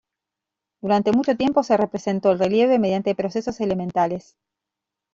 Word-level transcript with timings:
Durante 0.81 1.11
mucho 1.11 1.37
tiempo 1.37 1.61
se 1.61 1.77
representó 1.77 2.31
el 2.31 2.39
relieve 2.39 2.79
mediante 2.79 3.13
procesos 3.13 3.61
elementales. 3.61 4.35